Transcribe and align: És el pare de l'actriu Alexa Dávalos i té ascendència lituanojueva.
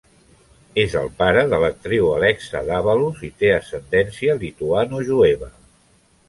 És 0.83 0.93
el 1.01 1.09
pare 1.19 1.43
de 1.51 1.59
l'actriu 1.63 2.07
Alexa 2.13 2.63
Dávalos 2.69 3.21
i 3.29 3.29
té 3.43 3.53
ascendència 3.59 4.39
lituanojueva. 4.47 5.53